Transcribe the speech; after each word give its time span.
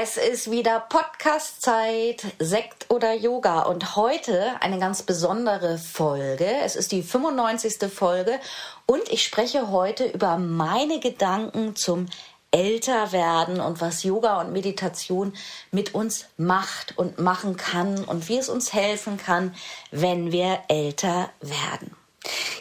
Es 0.00 0.16
ist 0.16 0.48
wieder 0.48 0.78
Podcast-Zeit, 0.78 2.24
Sekt 2.38 2.88
oder 2.88 3.14
Yoga 3.14 3.62
und 3.62 3.96
heute 3.96 4.52
eine 4.60 4.78
ganz 4.78 5.02
besondere 5.02 5.76
Folge. 5.76 6.46
Es 6.62 6.76
ist 6.76 6.92
die 6.92 7.02
95. 7.02 7.90
Folge 7.92 8.38
und 8.86 9.08
ich 9.10 9.24
spreche 9.24 9.72
heute 9.72 10.06
über 10.06 10.38
meine 10.38 11.00
Gedanken 11.00 11.74
zum 11.74 12.06
Älterwerden 12.52 13.58
und 13.60 13.80
was 13.80 14.04
Yoga 14.04 14.40
und 14.40 14.52
Meditation 14.52 15.32
mit 15.72 15.96
uns 15.96 16.26
macht 16.36 16.96
und 16.96 17.18
machen 17.18 17.56
kann 17.56 18.04
und 18.04 18.28
wie 18.28 18.38
es 18.38 18.48
uns 18.48 18.72
helfen 18.72 19.16
kann, 19.16 19.52
wenn 19.90 20.30
wir 20.30 20.60
älter 20.68 21.30
werden. 21.40 21.97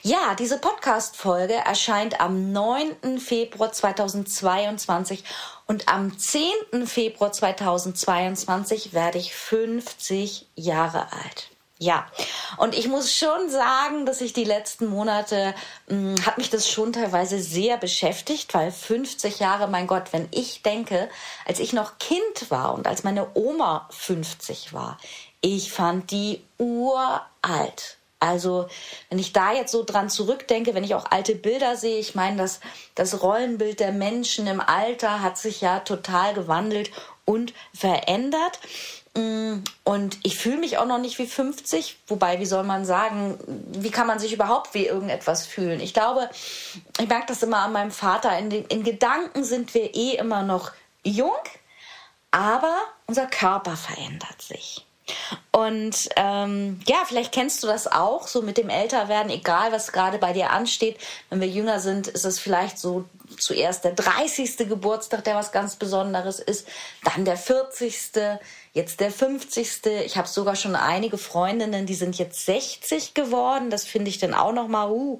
Ja, 0.03 0.35
diese 0.35 0.57
Podcast-Folge 0.57 1.55
erscheint 1.55 2.21
am 2.21 2.53
9. 2.53 3.19
Februar 3.19 3.73
2022 3.73 5.23
und 5.65 5.89
am 5.89 6.17
10. 6.17 6.87
Februar 6.87 7.33
2022 7.33 8.93
werde 8.93 9.17
ich 9.17 9.35
50 9.35 10.47
Jahre 10.55 11.11
alt. 11.11 11.49
Ja, 11.79 12.07
und 12.55 12.73
ich 12.73 12.87
muss 12.87 13.13
schon 13.13 13.49
sagen, 13.49 14.05
dass 14.05 14.21
ich 14.21 14.31
die 14.31 14.45
letzten 14.45 14.87
Monate, 14.87 15.53
mh, 15.89 16.15
hm, 16.15 16.25
hat 16.25 16.37
mich 16.37 16.49
das 16.49 16.69
schon 16.69 16.93
teilweise 16.93 17.39
sehr 17.39 17.77
beschäftigt, 17.77 18.53
weil 18.53 18.71
50 18.71 19.39
Jahre, 19.39 19.67
mein 19.67 19.87
Gott, 19.87 20.13
wenn 20.13 20.29
ich 20.31 20.63
denke, 20.63 21.09
als 21.45 21.59
ich 21.59 21.73
noch 21.73 21.97
Kind 21.99 22.49
war 22.49 22.73
und 22.73 22.87
als 22.87 23.03
meine 23.03 23.27
Oma 23.35 23.89
50 23.91 24.73
war, 24.73 24.97
ich 25.41 25.71
fand 25.71 26.11
die 26.11 26.43
uralt. 26.57 27.97
Also, 28.19 28.67
wenn 29.09 29.19
ich 29.19 29.31
da 29.31 29.53
jetzt 29.53 29.71
so 29.71 29.83
dran 29.83 30.09
zurückdenke, 30.09 30.73
wenn 30.73 30.83
ich 30.83 30.95
auch 30.95 31.11
alte 31.11 31.35
Bilder 31.35 31.75
sehe, 31.75 31.99
ich 31.99 32.15
meine, 32.15 32.37
das, 32.37 32.59
das 32.95 33.21
Rollenbild 33.21 33.79
der 33.79 33.91
Menschen 33.91 34.47
im 34.47 34.59
Alter 34.59 35.21
hat 35.21 35.37
sich 35.37 35.61
ja 35.61 35.81
total 35.81 36.33
gewandelt 36.33 36.89
und 37.25 37.53
verändert. 37.73 38.59
Mm, 39.15 39.57
und 39.83 40.17
ich 40.23 40.37
fühle 40.37 40.57
mich 40.57 40.79
auch 40.79 40.87
noch 40.87 40.97
nicht 40.97 41.19
wie 41.19 41.27
50, 41.27 41.97
wobei, 42.07 42.39
wie 42.39 42.45
soll 42.45 42.63
man 42.63 42.85
sagen, 42.85 43.37
wie 43.71 43.91
kann 43.91 44.07
man 44.07 44.17
sich 44.17 44.33
überhaupt 44.33 44.73
wie 44.73 44.87
irgendetwas 44.87 45.45
fühlen? 45.45 45.79
Ich 45.79 45.93
glaube, 45.93 46.29
ich 46.99 47.07
merke 47.07 47.27
das 47.27 47.43
immer 47.43 47.59
an 47.59 47.73
meinem 47.73 47.91
Vater, 47.91 48.37
in, 48.39 48.49
den, 48.49 48.65
in 48.65 48.83
Gedanken 48.83 49.43
sind 49.43 49.73
wir 49.75 49.93
eh 49.93 50.15
immer 50.15 50.41
noch 50.41 50.71
jung, 51.03 51.31
aber 52.31 52.75
unser 53.05 53.27
Körper 53.27 53.75
verändert 53.75 54.41
sich. 54.41 54.85
Und 55.51 56.09
ähm, 56.15 56.79
ja, 56.87 56.97
vielleicht 57.07 57.31
kennst 57.31 57.63
du 57.63 57.67
das 57.67 57.87
auch, 57.87 58.27
so 58.27 58.41
mit 58.41 58.57
dem 58.57 58.69
Älterwerden, 58.69 59.31
egal 59.31 59.71
was 59.71 59.91
gerade 59.91 60.17
bei 60.17 60.33
dir 60.33 60.51
ansteht. 60.51 60.97
Wenn 61.29 61.41
wir 61.41 61.47
jünger 61.47 61.79
sind, 61.79 62.07
ist 62.07 62.25
es 62.25 62.39
vielleicht 62.39 62.77
so 62.77 63.05
zuerst 63.39 63.83
der 63.83 63.93
30. 63.93 64.57
Geburtstag, 64.69 65.23
der 65.23 65.35
was 65.35 65.51
ganz 65.51 65.75
Besonderes 65.75 66.39
ist, 66.39 66.67
dann 67.03 67.25
der 67.25 67.37
40., 67.37 68.39
jetzt 68.73 68.99
der 68.99 69.11
50. 69.11 69.85
Ich 70.05 70.17
habe 70.17 70.27
sogar 70.27 70.55
schon 70.55 70.75
einige 70.75 71.17
Freundinnen, 71.17 71.87
die 71.87 71.95
sind 71.95 72.17
jetzt 72.17 72.45
60 72.45 73.15
geworden. 73.15 73.69
Das 73.69 73.85
finde 73.85 74.09
ich 74.09 74.19
dann 74.19 74.35
auch 74.35 74.53
noch 74.53 74.67
mal. 74.67 74.89
Uh. 74.91 75.19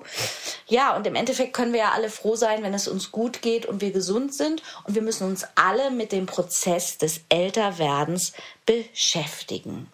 Ja, 0.68 0.96
und 0.96 1.08
im 1.08 1.16
Endeffekt 1.16 1.54
können 1.54 1.74
wir 1.74 1.80
ja 1.80 1.92
alle 1.92 2.10
froh 2.10 2.36
sein, 2.36 2.62
wenn 2.62 2.76
es 2.76 2.88
uns 2.88 3.12
gut 3.12 3.42
geht 3.42 3.66
und 3.66 3.82
wir 3.82 3.92
gesund 3.92 4.34
sind. 4.34 4.62
Und 4.84 4.94
wir 4.94 5.02
müssen 5.02 5.28
uns 5.28 5.44
alle 5.56 5.90
mit 5.90 6.12
dem 6.12 6.28
Prozess 6.28 6.98
des 7.00 7.22
Älterwerdens 7.30 8.34
beschäftigen. 8.66 9.92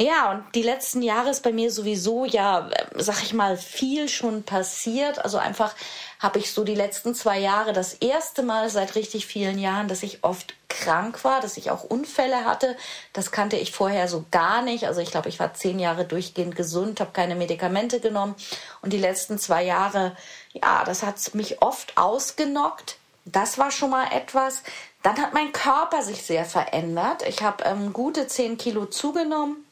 Ja, 0.00 0.30
und 0.30 0.54
die 0.54 0.62
letzten 0.62 1.02
Jahre 1.02 1.28
ist 1.28 1.42
bei 1.42 1.52
mir 1.52 1.70
sowieso 1.70 2.24
ja, 2.24 2.70
sag 2.94 3.22
ich 3.22 3.34
mal, 3.34 3.58
viel 3.58 4.08
schon 4.08 4.44
passiert. 4.44 5.22
Also 5.22 5.36
einfach 5.36 5.74
habe 6.18 6.38
ich 6.38 6.52
so 6.52 6.64
die 6.64 6.74
letzten 6.74 7.14
zwei 7.14 7.38
Jahre 7.38 7.74
das 7.74 7.92
erste 7.92 8.42
Mal 8.42 8.70
seit 8.70 8.94
richtig 8.94 9.26
vielen 9.26 9.58
Jahren, 9.58 9.88
dass 9.88 10.02
ich 10.02 10.24
oft 10.24 10.54
krank 10.70 11.22
war, 11.22 11.42
dass 11.42 11.58
ich 11.58 11.70
auch 11.70 11.84
Unfälle 11.84 12.46
hatte. 12.46 12.78
Das 13.12 13.30
kannte 13.30 13.58
ich 13.58 13.72
vorher 13.72 14.08
so 14.08 14.24
gar 14.30 14.62
nicht. 14.62 14.86
Also 14.86 15.02
ich 15.02 15.10
glaube, 15.10 15.28
ich 15.28 15.38
war 15.38 15.52
zehn 15.52 15.78
Jahre 15.78 16.06
durchgehend 16.06 16.56
gesund, 16.56 16.98
habe 17.00 17.10
keine 17.12 17.34
Medikamente 17.34 18.00
genommen. 18.00 18.34
Und 18.80 18.94
die 18.94 18.98
letzten 18.98 19.38
zwei 19.38 19.64
Jahre, 19.64 20.16
ja, 20.54 20.82
das 20.84 21.02
hat 21.02 21.34
mich 21.34 21.60
oft 21.60 21.98
ausgenockt. 21.98 22.96
Das 23.26 23.58
war 23.58 23.70
schon 23.70 23.90
mal 23.90 24.10
etwas. 24.12 24.62
Dann 25.02 25.18
hat 25.18 25.34
mein 25.34 25.52
Körper 25.52 26.02
sich 26.02 26.22
sehr 26.22 26.46
verändert. 26.46 27.22
Ich 27.28 27.42
habe 27.42 27.64
ähm, 27.64 27.92
gute 27.92 28.28
zehn 28.28 28.56
Kilo 28.56 28.86
zugenommen 28.86 29.66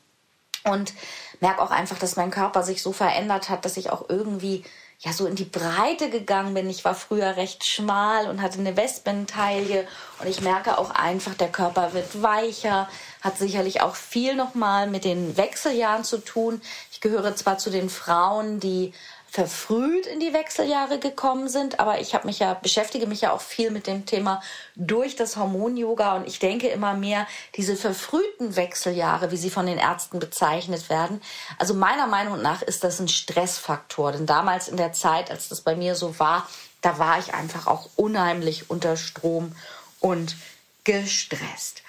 und 0.64 0.92
merke 1.40 1.62
auch 1.62 1.70
einfach, 1.70 1.98
dass 1.98 2.16
mein 2.16 2.30
Körper 2.30 2.62
sich 2.62 2.82
so 2.82 2.92
verändert 2.92 3.48
hat, 3.48 3.64
dass 3.64 3.76
ich 3.76 3.90
auch 3.90 4.08
irgendwie 4.08 4.64
ja 5.00 5.12
so 5.12 5.26
in 5.26 5.36
die 5.36 5.44
Breite 5.44 6.10
gegangen 6.10 6.54
bin. 6.54 6.68
Ich 6.68 6.84
war 6.84 6.94
früher 6.94 7.36
recht 7.36 7.64
schmal 7.64 8.28
und 8.28 8.42
hatte 8.42 8.58
eine 8.58 8.76
Wespentaille 8.76 9.86
und 10.18 10.26
ich 10.28 10.40
merke 10.40 10.76
auch 10.76 10.90
einfach, 10.90 11.34
der 11.34 11.48
Körper 11.48 11.92
wird 11.92 12.20
weicher, 12.22 12.88
hat 13.20 13.38
sicherlich 13.38 13.80
auch 13.80 13.94
viel 13.94 14.34
nochmal 14.34 14.88
mit 14.88 15.04
den 15.04 15.36
Wechseljahren 15.36 16.02
zu 16.02 16.18
tun. 16.18 16.60
Ich 16.90 17.00
gehöre 17.00 17.36
zwar 17.36 17.58
zu 17.58 17.70
den 17.70 17.88
Frauen, 17.88 18.58
die 18.58 18.92
verfrüht 19.30 20.06
in 20.06 20.20
die 20.20 20.32
Wechseljahre 20.32 20.98
gekommen 20.98 21.48
sind, 21.48 21.80
aber 21.80 22.00
ich 22.00 22.14
habe 22.14 22.26
mich 22.26 22.38
ja 22.38 22.54
beschäftige 22.54 23.06
mich 23.06 23.20
ja 23.20 23.32
auch 23.32 23.42
viel 23.42 23.70
mit 23.70 23.86
dem 23.86 24.06
Thema 24.06 24.42
durch 24.74 25.16
das 25.16 25.36
Hormon 25.36 25.76
Yoga 25.76 26.16
und 26.16 26.26
ich 26.26 26.38
denke 26.38 26.68
immer 26.68 26.94
mehr 26.94 27.26
diese 27.54 27.76
verfrühten 27.76 28.56
Wechseljahre, 28.56 29.30
wie 29.30 29.36
sie 29.36 29.50
von 29.50 29.66
den 29.66 29.78
Ärzten 29.78 30.18
bezeichnet 30.18 30.88
werden. 30.88 31.20
Also 31.58 31.74
meiner 31.74 32.06
Meinung 32.06 32.40
nach 32.40 32.62
ist 32.62 32.84
das 32.84 33.00
ein 33.00 33.08
Stressfaktor, 33.08 34.12
denn 34.12 34.24
damals 34.24 34.68
in 34.68 34.78
der 34.78 34.92
Zeit, 34.94 35.30
als 35.30 35.48
das 35.48 35.60
bei 35.60 35.76
mir 35.76 35.94
so 35.94 36.18
war, 36.18 36.48
da 36.80 36.98
war 36.98 37.18
ich 37.18 37.34
einfach 37.34 37.66
auch 37.66 37.90
unheimlich 37.96 38.70
unter 38.70 38.96
Strom 38.96 39.52
und 40.00 40.36
gestresst. 40.84 41.82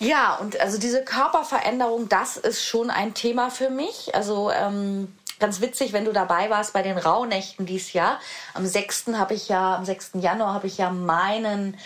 Ja, 0.00 0.34
und 0.34 0.58
also 0.58 0.78
diese 0.78 1.04
Körperveränderung, 1.04 2.08
das 2.08 2.36
ist 2.36 2.64
schon 2.64 2.90
ein 2.90 3.14
Thema 3.14 3.50
für 3.50 3.70
mich. 3.70 4.16
Also 4.16 4.50
ähm, 4.50 5.16
ganz 5.42 5.60
witzig, 5.60 5.92
wenn 5.92 6.04
du 6.04 6.12
dabei 6.12 6.50
warst 6.50 6.72
bei 6.72 6.82
den 6.82 6.96
Rauhnächten 6.96 7.66
dieses 7.66 7.92
Jahr. 7.92 8.20
Am 8.54 8.64
6. 8.64 9.08
habe 9.14 9.34
ich 9.34 9.48
ja, 9.48 9.74
am 9.74 9.84
6. 9.84 10.12
Januar 10.20 10.54
habe 10.54 10.68
ich 10.68 10.78
ja 10.78 10.90
meinen 10.90 11.76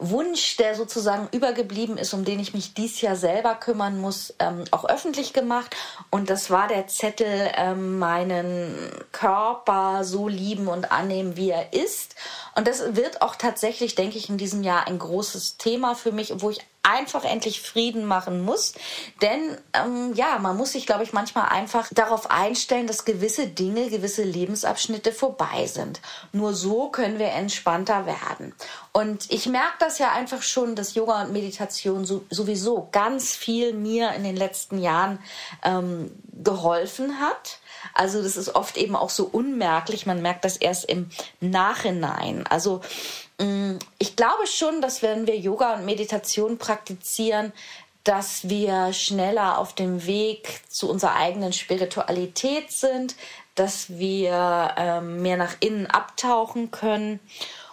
Wunsch, 0.00 0.56
der 0.56 0.74
sozusagen 0.74 1.28
übergeblieben 1.30 1.96
ist, 1.96 2.12
um 2.12 2.24
den 2.24 2.40
ich 2.40 2.54
mich 2.54 2.74
dieses 2.74 3.00
Jahr 3.02 3.14
selber 3.14 3.54
kümmern 3.54 4.00
muss, 4.00 4.34
ähm, 4.40 4.64
auch 4.72 4.84
öffentlich 4.84 5.32
gemacht. 5.32 5.76
Und 6.10 6.28
das 6.28 6.50
war 6.50 6.66
der 6.66 6.88
Zettel, 6.88 7.52
ähm, 7.56 8.00
meinen 8.00 8.90
Körper 9.12 10.02
so 10.02 10.26
lieben 10.26 10.66
und 10.66 10.90
annehmen, 10.90 11.36
wie 11.36 11.50
er 11.50 11.72
ist. 11.72 12.16
Und 12.56 12.66
das 12.66 12.96
wird 12.96 13.22
auch 13.22 13.36
tatsächlich, 13.36 13.94
denke 13.94 14.18
ich, 14.18 14.28
in 14.28 14.38
diesem 14.38 14.64
Jahr 14.64 14.88
ein 14.88 14.98
großes 14.98 15.56
Thema 15.56 15.94
für 15.94 16.10
mich, 16.10 16.32
wo 16.42 16.50
ich 16.50 16.58
einfach 16.84 17.24
endlich 17.24 17.62
Frieden 17.62 18.04
machen 18.04 18.44
muss. 18.44 18.74
Denn 19.22 19.58
ähm, 19.72 20.12
ja, 20.14 20.38
man 20.38 20.56
muss 20.56 20.72
sich, 20.72 20.86
glaube 20.86 21.02
ich, 21.02 21.12
manchmal 21.12 21.48
einfach 21.48 21.88
darauf 21.92 22.30
einstellen, 22.30 22.86
dass 22.86 23.04
gewisse 23.04 23.48
Dinge, 23.48 23.88
gewisse 23.88 24.22
Lebensabschnitte 24.22 25.12
vorbei 25.12 25.66
sind. 25.66 26.00
Nur 26.32 26.52
so 26.54 26.90
können 26.90 27.18
wir 27.18 27.28
entspannter 27.28 28.06
werden. 28.06 28.54
Und 28.92 29.30
ich 29.30 29.46
merke 29.46 29.76
das 29.80 29.98
ja 29.98 30.12
einfach 30.12 30.42
schon, 30.42 30.76
dass 30.76 30.94
Yoga 30.94 31.22
und 31.22 31.32
Meditation 31.32 32.04
so, 32.04 32.24
sowieso 32.30 32.88
ganz 32.92 33.34
viel 33.34 33.72
mir 33.72 34.12
in 34.12 34.22
den 34.22 34.36
letzten 34.36 34.78
Jahren 34.78 35.18
ähm, 35.64 36.12
geholfen 36.42 37.18
hat. 37.18 37.58
Also 37.92 38.22
das 38.22 38.36
ist 38.36 38.54
oft 38.54 38.76
eben 38.76 38.96
auch 38.96 39.10
so 39.10 39.24
unmerklich. 39.24 40.06
Man 40.06 40.22
merkt 40.22 40.44
das 40.44 40.56
erst 40.56 40.84
im 40.84 41.10
Nachhinein. 41.40 42.46
Also 42.46 42.80
ich 43.98 44.16
glaube 44.16 44.46
schon, 44.46 44.80
dass 44.80 45.02
wenn 45.02 45.26
wir 45.26 45.36
Yoga 45.36 45.74
und 45.74 45.84
Meditation 45.84 46.58
praktizieren, 46.58 47.52
dass 48.04 48.48
wir 48.48 48.92
schneller 48.92 49.58
auf 49.58 49.74
dem 49.74 50.06
Weg 50.06 50.60
zu 50.68 50.90
unserer 50.90 51.16
eigenen 51.16 51.52
Spiritualität 51.52 52.70
sind, 52.70 53.16
dass 53.54 53.90
wir 53.90 54.74
ähm, 54.76 55.22
mehr 55.22 55.36
nach 55.36 55.56
innen 55.60 55.86
abtauchen 55.86 56.70
können 56.70 57.20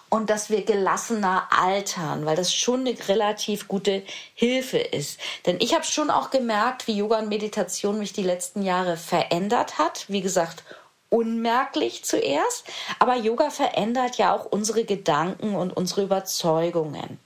und 0.08 0.30
dass 0.30 0.50
wir 0.50 0.64
gelassener 0.64 1.48
altern, 1.50 2.26
weil 2.26 2.36
das 2.36 2.54
schon 2.54 2.80
eine 2.80 2.96
relativ 3.08 3.68
gute 3.68 4.02
Hilfe 4.34 4.78
ist. 4.78 5.18
Denn 5.46 5.56
ich 5.60 5.74
habe 5.74 5.84
schon 5.84 6.10
auch 6.10 6.30
gemerkt, 6.30 6.86
wie 6.86 6.96
Yoga 6.96 7.18
und 7.18 7.28
Meditation 7.28 7.98
mich 7.98 8.12
die 8.12 8.22
letzten 8.22 8.62
Jahre 8.62 8.96
verändert 8.96 9.78
hat. 9.78 10.04
Wie 10.08 10.20
gesagt, 10.20 10.64
unmerklich 11.12 12.04
zuerst, 12.04 12.64
aber 12.98 13.16
Yoga 13.16 13.50
verändert 13.50 14.16
ja 14.16 14.34
auch 14.34 14.46
unsere 14.46 14.84
Gedanken 14.84 15.54
und 15.54 15.76
unsere 15.76 16.04
Überzeugungen. 16.04 17.18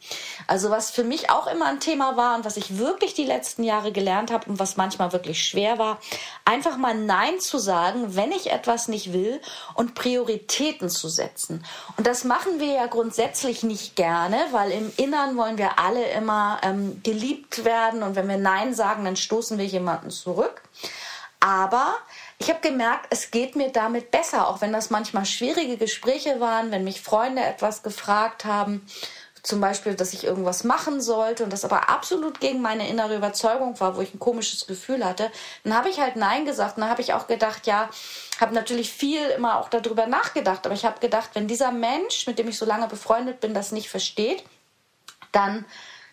Also 0.49 0.71
was 0.71 0.91
für 0.91 1.05
mich 1.05 1.31
auch 1.31 1.47
immer 1.47 1.67
ein 1.67 1.79
Thema 1.79 2.17
war 2.17 2.35
und 2.35 2.45
was 2.45 2.57
ich 2.57 2.79
wirklich 2.79 3.15
die 3.15 3.25
letzten 3.25 3.63
Jahre 3.63 3.93
gelernt 3.93 4.33
habe 4.33 4.51
und 4.51 4.59
was 4.59 4.77
manchmal 4.77 5.13
wirklich 5.13 5.45
schwer 5.45 5.79
war, 5.79 6.01
einfach 6.45 6.77
mal 6.79 6.95
Nein 6.95 7.39
zu 7.39 7.59
sagen, 7.59 8.17
wenn 8.17 8.33
ich 8.33 8.51
etwas 8.51 8.89
nicht 8.89 9.13
will 9.13 9.41
und 9.75 9.95
Prioritäten 9.95 10.91
zu 10.91 11.09
setzen. 11.09 11.65
Und 11.97 12.09
das 12.09 12.25
machen 12.25 12.59
wir 12.59 12.73
ja 12.73 12.87
grundsätzlich 12.87 13.63
nicht 13.63 13.95
gerne, 13.95 14.39
weil 14.51 14.73
im 14.73 14.93
Innern 14.97 15.37
wollen 15.37 15.59
wir 15.59 15.79
alle 15.79 16.05
immer 16.11 16.59
ähm, 16.63 17.01
geliebt 17.05 17.65
werden 17.65 18.03
und 18.03 18.17
wenn 18.17 18.29
wir 18.29 18.39
Nein 18.39 18.75
sagen, 18.75 19.05
dann 19.05 19.15
stoßen 19.15 19.59
wir 19.59 19.67
jemanden 19.67 20.11
zurück. 20.11 20.63
Aber 21.39 21.95
ich 22.39 22.51
habe 22.51 22.61
gemerkt, 22.61 23.07
es 23.11 23.31
geht 23.31 23.57
mir 23.57 23.71
damit 23.71 24.11
besser, 24.11 24.49
auch 24.49 24.61
wenn 24.61 24.73
das 24.73 24.91
manchmal 24.91 25.25
schwierige 25.25 25.77
Gespräche 25.77 26.39
waren, 26.41 26.71
wenn 26.71 26.85
mich 26.85 27.01
Freunde 27.01 27.43
etwas 27.43 27.83
gefragt 27.83 28.45
haben, 28.45 28.87
zum 29.43 29.61
Beispiel, 29.61 29.95
dass 29.95 30.13
ich 30.13 30.25
irgendwas 30.25 30.65
machen 30.65 31.01
sollte 31.01 31.45
und 31.45 31.53
das 31.53 31.65
aber 31.65 31.89
absolut 31.89 32.41
gegen 32.41 32.61
meine 32.61 32.89
innere 32.89 33.17
Überzeugung 33.17 33.79
war, 33.79 33.97
wo 33.97 34.01
ich 34.01 34.13
ein 34.13 34.19
komisches 34.19 34.67
Gefühl 34.67 35.05
hatte, 35.05 35.31
dann 35.63 35.75
habe 35.75 35.89
ich 35.89 36.01
halt 36.01 36.17
Nein 36.17 36.45
gesagt 36.45 36.77
und 36.77 36.81
dann 36.83 36.91
habe 36.91 37.01
ich 37.01 37.15
auch 37.15 37.29
gedacht, 37.29 37.67
ja, 37.67 37.89
habe 38.41 38.55
natürlich 38.55 38.93
viel 38.93 39.25
immer 39.29 39.59
auch 39.61 39.69
darüber 39.69 40.07
nachgedacht, 40.07 40.67
aber 40.67 40.75
ich 40.75 40.85
habe 40.85 40.99
gedacht, 40.99 41.31
wenn 41.35 41.47
dieser 41.47 41.71
Mensch, 41.71 42.27
mit 42.27 42.41
dem 42.41 42.49
ich 42.49 42.59
so 42.59 42.67
lange 42.67 42.89
befreundet 42.89 43.41
bin, 43.41 43.55
das 43.55 43.71
nicht 43.71 43.89
versteht, 43.89 44.43
dann 45.31 45.65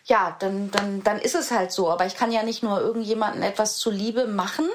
ja, 0.06 0.36
dann, 0.38 0.70
dann, 0.70 1.02
dann 1.02 1.18
ist 1.18 1.34
es 1.34 1.50
halt 1.50 1.72
so. 1.72 1.90
Aber 1.90 2.04
ich 2.04 2.14
kann 2.14 2.30
ja 2.30 2.42
nicht 2.42 2.62
nur 2.62 2.78
irgendjemanden 2.78 3.42
etwas 3.42 3.78
zuliebe 3.78 4.26
machen, 4.26 4.68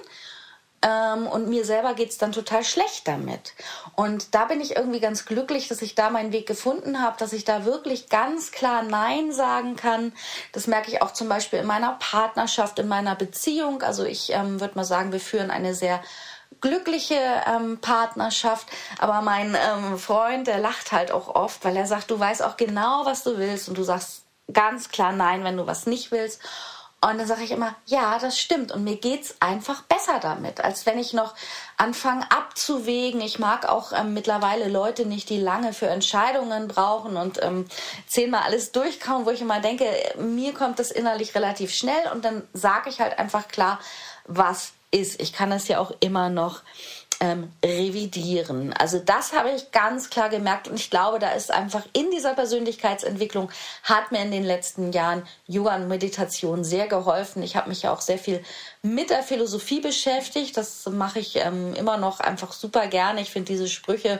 ähm, 0.81 1.27
und 1.27 1.49
mir 1.49 1.65
selber 1.65 1.93
geht's 1.93 2.17
dann 2.17 2.31
total 2.31 2.63
schlecht 2.63 3.07
damit. 3.07 3.53
Und 3.95 4.33
da 4.33 4.45
bin 4.45 4.61
ich 4.61 4.75
irgendwie 4.75 4.99
ganz 4.99 5.25
glücklich, 5.25 5.67
dass 5.67 5.81
ich 5.81 5.95
da 5.95 6.09
meinen 6.09 6.31
Weg 6.31 6.47
gefunden 6.47 7.01
habe, 7.01 7.17
dass 7.17 7.33
ich 7.33 7.43
da 7.43 7.65
wirklich 7.65 8.09
ganz 8.09 8.51
klar 8.51 8.83
Nein 8.83 9.31
sagen 9.31 9.75
kann. 9.75 10.13
Das 10.53 10.67
merke 10.67 10.89
ich 10.89 11.01
auch 11.01 11.11
zum 11.11 11.27
Beispiel 11.27 11.59
in 11.59 11.67
meiner 11.67 11.97
Partnerschaft, 11.99 12.79
in 12.79 12.87
meiner 12.87 13.15
Beziehung. 13.15 13.81
Also 13.81 14.05
ich 14.05 14.31
ähm, 14.31 14.61
würde 14.61 14.75
mal 14.75 14.85
sagen, 14.85 15.11
wir 15.11 15.19
führen 15.19 15.51
eine 15.51 15.75
sehr 15.75 16.01
glückliche 16.61 17.19
ähm, 17.45 17.79
Partnerschaft. 17.79 18.67
Aber 18.99 19.21
mein 19.21 19.55
ähm, 19.55 19.97
Freund, 19.97 20.47
der 20.47 20.59
lacht 20.59 20.91
halt 20.91 21.11
auch 21.11 21.33
oft, 21.35 21.63
weil 21.65 21.75
er 21.75 21.87
sagt, 21.87 22.09
du 22.11 22.19
weißt 22.19 22.43
auch 22.43 22.57
genau, 22.57 23.05
was 23.05 23.23
du 23.23 23.37
willst 23.37 23.69
und 23.69 23.77
du 23.77 23.83
sagst 23.83 24.23
ganz 24.51 24.89
klar 24.89 25.11
Nein, 25.11 25.43
wenn 25.43 25.57
du 25.57 25.67
was 25.67 25.85
nicht 25.85 26.11
willst. 26.11 26.41
Und 27.01 27.17
dann 27.17 27.27
sage 27.27 27.43
ich 27.43 27.51
immer, 27.51 27.75
ja, 27.85 28.19
das 28.19 28.37
stimmt. 28.37 28.73
Und 28.73 28.83
mir 28.83 28.97
geht's 28.97 29.35
einfach 29.39 29.83
besser 29.83 30.19
damit, 30.19 30.61
als 30.61 30.85
wenn 30.85 30.99
ich 30.99 31.13
noch 31.13 31.33
anfange 31.77 32.29
abzuwägen. 32.29 33.21
Ich 33.21 33.39
mag 33.39 33.67
auch 33.69 33.93
ähm, 33.93 34.13
mittlerweile 34.13 34.67
Leute 34.67 35.05
nicht, 35.05 35.29
die 35.29 35.39
lange 35.39 35.71
für 35.71 35.87
Entscheidungen 35.87 36.67
brauchen 36.67 37.15
und 37.15 37.41
ähm, 37.41 37.65
zehnmal 38.05 38.43
alles 38.43 38.73
durchkauen, 38.73 39.25
wo 39.25 39.29
ich 39.29 39.39
immer 39.39 39.61
denke, 39.61 39.85
mir 40.17 40.53
kommt 40.53 40.79
das 40.79 40.91
innerlich 40.91 41.35
relativ 41.35 41.73
schnell 41.73 42.11
und 42.13 42.25
dann 42.25 42.45
sage 42.53 42.89
ich 42.89 42.99
halt 42.99 43.17
einfach 43.17 43.47
klar, 43.47 43.79
was 44.25 44.73
ist. 44.91 45.21
Ich 45.21 45.31
kann 45.31 45.53
es 45.53 45.69
ja 45.69 45.79
auch 45.79 45.91
immer 46.01 46.29
noch 46.29 46.63
ähm, 47.19 47.51
revidieren. 47.63 48.73
Also 48.73 48.99
das 48.99 49.33
habe 49.33 49.51
ich 49.51 49.71
ganz 49.71 50.09
klar 50.09 50.29
gemerkt 50.29 50.67
und 50.67 50.75
ich 50.75 50.89
glaube, 50.89 51.19
da 51.19 51.31
ist 51.31 51.51
einfach 51.51 51.85
in 51.93 52.11
dieser 52.11 52.33
Persönlichkeitsentwicklung 52.33 53.51
hat 53.83 54.11
mir 54.11 54.21
in 54.21 54.31
den 54.31 54.43
letzten 54.43 54.91
Jahren 54.91 55.23
Yoga 55.45 55.75
und 55.75 55.87
Meditation 55.87 56.63
sehr 56.63 56.87
geholfen. 56.87 57.43
Ich 57.43 57.55
habe 57.55 57.69
mich 57.69 57.81
ja 57.81 57.91
auch 57.91 58.01
sehr 58.01 58.17
viel 58.17 58.43
mit 58.81 59.09
der 59.09 59.23
Philosophie 59.23 59.81
beschäftigt. 59.81 60.55
Das 60.55 60.85
mache 60.85 61.19
ich 61.19 61.35
ähm, 61.35 61.73
immer 61.73 61.97
noch 61.97 62.21
einfach 62.21 62.53
super 62.53 62.87
gerne. 62.87 63.21
Ich 63.21 63.31
finde 63.31 63.51
diese 63.51 63.67
Sprüche 63.67 64.19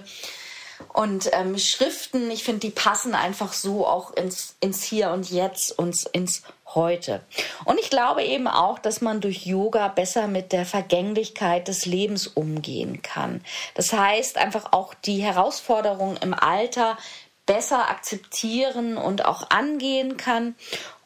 und 0.94 1.30
ähm, 1.34 1.58
Schriften, 1.58 2.32
ich 2.32 2.44
finde, 2.44 2.62
die 2.62 2.70
passen 2.70 3.14
einfach 3.14 3.54
so 3.54 3.86
auch 3.86 4.12
ins, 4.14 4.56
ins 4.60 4.84
Hier 4.84 5.12
und 5.12 5.30
Jetzt 5.30 5.78
und 5.78 6.04
ins 6.14 6.44
heute. 6.74 7.22
Und 7.66 7.80
ich 7.80 7.90
glaube 7.90 8.24
eben 8.24 8.48
auch, 8.48 8.80
dass 8.80 9.02
man 9.02 9.22
durch 9.22 9.46
Yoga 9.46 9.88
besser 9.88 10.28
mit 10.28 10.52
der 10.52 10.66
Vergänglichkeit 10.66 11.68
des 11.68 11.86
Lebens 11.86 12.28
umgehen 12.28 13.02
kann. 13.02 13.44
Das 13.76 13.92
heißt, 13.94 14.38
einfach 14.38 14.72
auch 14.72 14.94
die 14.94 15.22
Herausforderungen 15.22 16.18
im 16.18 16.34
Alter 16.34 16.98
besser 17.46 17.90
akzeptieren 17.90 18.98
und 18.98 19.26
auch 19.26 19.50
angehen 19.50 20.18
kann 20.18 20.56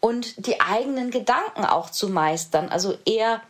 und 0.02 0.48
die 0.48 0.60
eigenen 0.60 1.10
Gedanken 1.10 1.64
auch 1.64 1.90
zu 1.90 2.10
meistern, 2.10 2.68
also 2.68 2.98
eher 3.06 3.42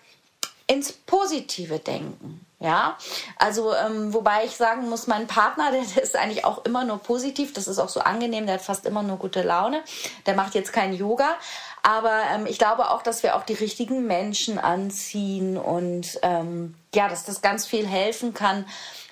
ins 0.67 0.93
Positive 0.93 1.79
denken. 1.79 2.45
Ja, 2.63 2.97
also 3.37 3.75
ähm, 3.75 4.13
wobei 4.13 4.45
ich 4.45 4.55
sagen 4.55 4.87
muss, 4.87 5.05
mein 5.05 5.27
Partner, 5.27 5.71
der, 5.71 5.81
der, 5.95 6.01
ist 6.01 6.15
eigentlich 6.15 6.45
auch 6.45 6.63
immer 6.63 6.85
nur 6.85 6.97
positiv. 6.97 7.51
Das 7.53 7.67
ist 7.67 7.77
auch 7.77 7.89
so 7.89 7.99
angenehm. 7.99 8.45
Der 8.45 8.55
hat 8.55 8.61
fast 8.61 8.85
immer 8.85 9.03
nur 9.03 9.17
gute 9.17 9.41
Laune. 9.41 9.83
Der 10.25 10.33
macht 10.33 10.55
jetzt 10.55 10.71
kein 10.71 10.93
Yoga, 10.93 11.35
aber 11.81 12.21
ähm, 12.33 12.45
ich 12.45 12.57
glaube 12.57 12.89
auch, 12.89 13.01
dass 13.01 13.21
wir 13.21 13.35
auch 13.35 13.43
die 13.43 13.53
richtigen 13.53 14.07
Menschen 14.07 14.59
anziehen 14.59 15.57
und 15.57 16.19
ähm, 16.21 16.75
ja, 16.95 17.09
dass 17.09 17.25
das 17.25 17.41
ganz 17.41 17.65
viel 17.65 17.85
helfen 17.85 18.33
kann. 18.33 18.65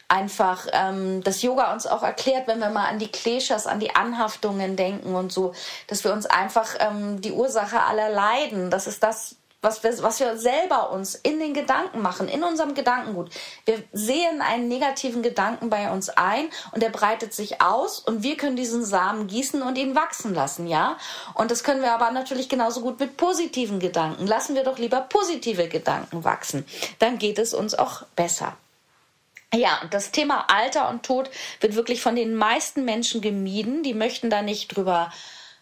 Einfach, 0.08 0.68
ähm, 0.72 1.22
dass 1.24 1.42
Yoga 1.42 1.74
uns 1.74 1.88
auch 1.88 2.04
erklärt, 2.04 2.48
wenn 2.48 2.60
wir 2.60 2.70
mal 2.70 2.88
an 2.88 3.00
die 3.00 3.10
Kleshas, 3.10 3.68
an 3.68 3.80
die 3.82 3.96
Anhaftungen 3.96 4.78
denken 4.78 5.16
und 5.16 5.32
so, 5.32 5.54
dass 5.88 6.06
wir 6.06 6.14
uns 6.14 6.26
einfach 6.26 6.76
ähm, 6.80 7.20
die 7.22 7.32
Ursache 7.32 7.82
aller 7.82 8.10
Leiden, 8.10 8.70
das 8.70 8.88
ist 8.88 9.04
das, 9.04 9.36
was 9.62 9.84
wir, 9.84 10.02
was 10.02 10.20
wir 10.20 10.38
selber 10.38 10.92
uns 10.92 11.16
in 11.16 11.40
den 11.40 11.54
Gedanken 11.54 12.02
machen, 12.02 12.28
in 12.28 12.44
unserem 12.44 12.74
Gedankengut. 12.74 13.30
Wir 13.66 13.84
sehen 13.92 14.42
einen 14.42 14.68
negativen 14.68 15.22
Gedanken 15.22 15.70
bei 15.70 15.92
uns 15.92 16.10
ein 16.10 16.50
und 16.72 16.82
der 16.82 16.90
breitet 16.90 17.34
sich 17.34 17.62
aus 17.62 18.00
und 18.00 18.24
wir 18.24 18.38
können 18.38 18.56
diesen 18.56 18.84
Samen 18.84 19.28
gießen 19.28 19.62
und 19.62 19.78
ihn 19.78 19.96
wachsen 19.96 20.34
lassen, 20.34 20.68
ja? 20.68 20.98
Und 21.36 21.52
das 21.52 21.64
können 21.64 21.82
wir 21.82 21.92
aber 21.92 22.12
natürlich 22.12 22.50
genauso 22.50 22.82
gut 22.82 23.00
mit 23.00 23.18
positiven 23.18 23.80
Gedanken. 23.80 24.26
Lassen 24.26 24.56
wir 24.56 24.64
doch 24.64 24.80
lieber 24.80 25.02
positive 25.02 25.68
Gedanken 25.68 26.24
wachsen. 26.24 26.66
Dann 27.00 27.20
geht 27.20 27.38
es 27.38 27.54
uns 27.54 27.76
auch 27.76 28.04
besser. 28.16 28.58
Ja, 29.54 29.80
und 29.84 29.94
das 29.94 30.12
Thema 30.12 30.46
Alter 30.50 30.90
und 30.90 31.04
Tod 31.04 31.30
wird 31.60 31.76
wirklich 31.76 32.02
von 32.02 32.16
den 32.16 32.36
meisten 32.36 32.86
Menschen 32.86 33.20
gemieden. 33.20 33.84
Die 33.84 33.94
möchten 33.94 34.30
da 34.30 34.42
nicht 34.42 34.76
drüber 34.76 35.12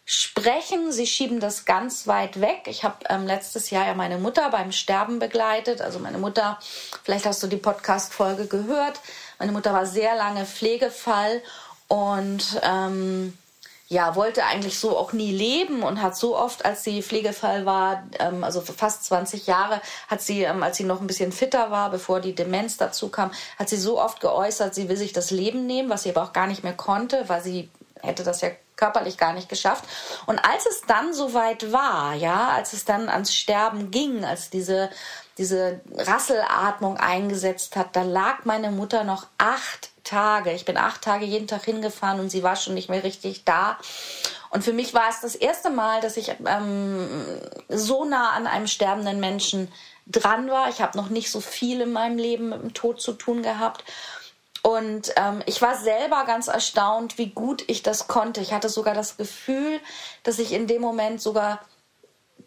sprechen. 0.09 0.91
Sie 0.91 1.06
schieben 1.06 1.39
das 1.39 1.65
ganz 1.65 2.07
weit 2.07 2.41
weg. 2.41 2.61
Ich 2.65 2.83
habe 2.83 2.95
ähm, 3.09 3.27
letztes 3.27 3.69
Jahr 3.69 3.85
ja 3.85 3.94
meine 3.94 4.17
Mutter 4.17 4.50
beim 4.50 4.71
Sterben 4.71 5.19
begleitet. 5.19 5.81
Also 5.81 6.00
meine 6.00 6.17
Mutter, 6.17 6.57
vielleicht 7.03 7.27
hast 7.27 7.44
du 7.44 7.47
die 7.47 7.57
Podcast-Folge 7.57 8.47
gehört. 8.47 9.01
Meine 9.37 9.51
Mutter 9.51 9.71
war 9.71 9.85
sehr 9.85 10.16
lange 10.16 10.47
Pflegefall 10.47 11.44
und 11.89 12.59
ähm, 12.63 13.37
ja, 13.87 14.16
wollte 14.16 14.45
eigentlich 14.45 14.80
so 14.80 14.97
auch 14.97 15.13
nie 15.13 15.31
leben 15.31 15.83
und 15.83 16.01
hat 16.01 16.18
so 16.18 16.35
oft, 16.35 16.66
als 16.66 16.83
sie 16.83 17.04
Pflegefall 17.04 17.68
war, 17.68 18.04
ähm, 18.18 18.44
also 18.44 18.61
fast 18.61 19.06
20 19.06 19.45
Jahre, 19.45 19.80
hat 20.07 20.23
sie, 20.23 20.42
ähm, 20.42 20.63
als 20.63 20.78
sie 20.78 20.85
noch 20.85 21.01
ein 21.01 21.07
bisschen 21.07 21.31
fitter 21.31 21.69
war, 21.69 21.92
bevor 21.92 22.19
die 22.19 22.33
Demenz 22.33 22.78
dazu 22.78 23.09
kam, 23.09 23.30
hat 23.59 23.69
sie 23.69 23.78
so 23.78 24.01
oft 24.01 24.21
geäußert, 24.21 24.73
sie 24.73 24.89
will 24.89 24.97
sich 24.97 25.13
das 25.13 25.30
Leben 25.30 25.68
nehmen, 25.68 25.89
was 25.89 26.01
sie 26.01 26.09
aber 26.09 26.23
auch 26.23 26.33
gar 26.33 26.47
nicht 26.47 26.63
mehr 26.63 26.73
konnte, 26.73 27.30
weil 27.30 27.44
sie 27.44 27.69
hätte 28.01 28.23
das 28.23 28.42
ja 28.42 28.49
körperlich 28.80 29.18
gar 29.18 29.33
nicht 29.33 29.50
geschafft. 29.50 29.83
Und 30.26 30.40
als 30.40 30.66
es 30.66 30.81
dann 30.88 31.14
soweit 31.14 31.71
war, 31.71 32.14
ja, 32.14 32.50
als 32.50 32.74
es 32.74 32.86
dann 32.86 33.09
ans 33.09 33.36
Sterben 33.36 33.92
ging, 33.92 34.24
als 34.24 34.50
diese, 34.50 34.90
diese 35.38 35.81
Rasselatmung 35.95 36.98
eingesetzt 36.98 37.76
hat, 37.76 37.95
da 37.95 38.04
lag 38.04 38.45
meine 38.45 38.71
Mutter 38.71 39.04
noch 39.04 39.28
acht 39.38 39.90
Tage. 40.06 40.54
Ich 40.54 40.66
bin 40.66 40.78
acht 40.78 41.02
Tage 41.02 41.26
jeden 41.26 41.48
Tag 41.48 41.66
hingefahren 41.66 42.19
und 42.19 42.30
sie 42.30 42.42
war 42.42 42.56
schon 42.56 42.74
nicht 42.74 42.90
mehr 42.90 43.04
richtig 43.04 43.44
da. 43.44 43.78
Und 44.50 44.64
für 44.64 44.74
mich 44.74 44.94
war 44.94 45.09
es 45.09 45.19
das 45.21 45.36
erste 45.36 45.69
Mal, 45.69 46.02
dass 46.02 46.18
ich 46.18 46.31
ähm, 46.45 47.07
so 47.68 48.06
nah 48.06 48.31
an 48.31 48.48
einem 48.48 48.66
sterbenden 48.66 49.19
Menschen 49.19 49.71
dran 50.07 50.50
war. 50.50 50.69
Ich 50.69 50.81
habe 50.81 50.98
noch 50.98 51.09
nicht 51.09 51.30
so 51.30 51.42
viel 51.42 51.81
in 51.81 51.92
meinem 51.92 52.18
Leben 52.18 52.50
mit 52.50 52.62
dem 52.62 52.74
Tod 52.74 53.00
zu 53.02 53.14
tun 53.14 53.44
gehabt. 53.44 53.83
Und 54.61 55.13
ähm, 55.16 55.42
ich 55.45 55.61
war 55.61 55.78
selber 55.78 56.25
ganz 56.25 56.47
erstaunt, 56.47 57.18
wie 57.18 57.30
gut 57.30 57.63
ich 57.68 57.81
das 57.81 58.07
konnte. 58.07 58.42
Ich 58.42 58.54
hatte 58.54 58.69
sogar 58.69 58.94
das 58.94 59.18
Gefühl, 59.18 59.80
dass 60.23 60.39
ich 60.39 60.51
in 60.54 60.68
dem 60.68 60.81
Moment 60.81 61.21
sogar 61.21 61.59